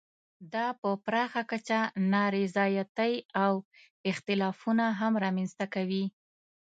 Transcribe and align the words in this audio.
دا 0.53 0.67
په 0.79 0.89
پراخه 1.05 1.41
کچه 1.51 1.79
نا 2.11 2.23
رضایتۍ 2.37 3.13
او 3.43 3.53
اختلافونه 4.11 4.85
هم 4.99 5.13
رامنځته 5.23 5.65
کوي. 5.75 6.05